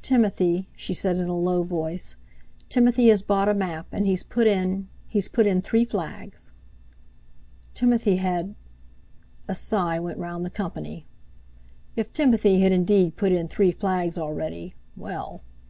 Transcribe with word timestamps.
"Timothy," 0.00 0.66
she 0.74 0.94
said 0.94 1.16
in 1.16 1.28
a 1.28 1.36
low 1.36 1.62
voice, 1.62 2.16
"Timothy 2.70 3.08
has 3.08 3.20
bought 3.20 3.50
a 3.50 3.54
map, 3.54 3.84
and 3.92 4.06
he's 4.06 4.22
put 4.22 4.46
in—he's 4.46 5.28
put 5.28 5.46
in 5.46 5.60
three 5.60 5.84
flags." 5.84 6.52
Timothy 7.74 8.16
had...! 8.16 8.54
A 9.46 9.54
sigh 9.54 10.00
went 10.00 10.16
round 10.18 10.46
the 10.46 10.48
company. 10.48 11.06
If 11.96 12.14
Timothy 12.14 12.60
had 12.60 12.72
indeed 12.72 13.16
put 13.18 13.30
in 13.30 13.46
three 13.46 13.70
flags 13.70 14.16
already, 14.16 14.74
well! 14.96 15.42